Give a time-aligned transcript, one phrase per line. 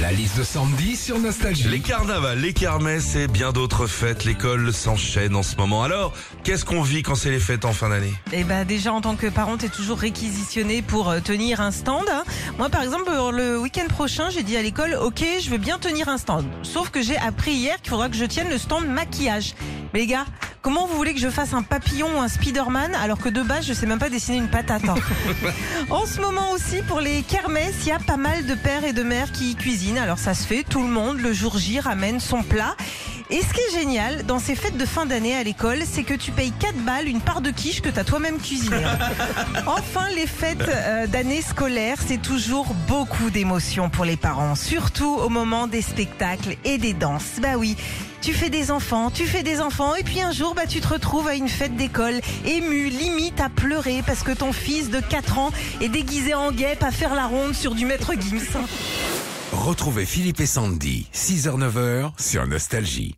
[0.00, 1.66] La liste de Sandy sur Nostalgie.
[1.66, 5.82] Les carnavals, les kermesses et bien d'autres fêtes, l'école s'enchaîne en ce moment.
[5.82, 6.12] Alors,
[6.44, 8.12] qu'est-ce qu'on vit quand c'est les fêtes en fin d'année?
[8.32, 12.04] Eh ben déjà en tant que parent, t'es toujours réquisitionné pour euh, tenir un stand.
[12.12, 12.22] hein.
[12.58, 15.78] Moi par exemple pour le week-end prochain, j'ai dit à l'école, ok, je veux bien
[15.80, 16.44] tenir un stand.
[16.62, 19.54] Sauf que j'ai appris hier qu'il faudra que je tienne le stand maquillage.
[19.92, 20.26] Mais les gars,
[20.62, 23.66] comment vous voulez que je fasse un papillon ou un Spider-Man alors que de base
[23.66, 24.94] je sais même pas dessiner une patate hein.
[25.90, 28.92] En ce moment aussi pour les kermesses, il y a pas mal de pères et
[28.92, 29.98] de mères qui cuisinent.
[29.98, 32.76] Alors ça se fait, tout le monde le jour J ramène son plat.
[33.30, 36.14] Et ce qui est génial dans ces fêtes de fin d'année à l'école, c'est que
[36.14, 38.78] tu payes 4 balles une part de quiche que tu as toi-même cuisiné.
[39.66, 45.28] Enfin, les fêtes euh, d'année scolaire, c'est toujours beaucoup d'émotions pour les parents, surtout au
[45.28, 47.38] moment des spectacles et des danses.
[47.42, 47.76] Bah oui.
[48.22, 50.88] Tu fais des enfants, tu fais des enfants, et puis un jour, bah, tu te
[50.88, 55.38] retrouves à une fête d'école, ému, limite à pleurer parce que ton fils de 4
[55.38, 55.50] ans
[55.80, 58.58] est déguisé en guêpe à faire la ronde sur du maître Gims.
[59.52, 63.14] Retrouvez Philippe et Sandy, 6h-9h sur Nostalgie.